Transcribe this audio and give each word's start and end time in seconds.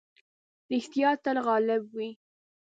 رښتيا 0.71 1.09
تل 1.23 1.37
غالب 1.47 1.83
وي. 1.95 2.09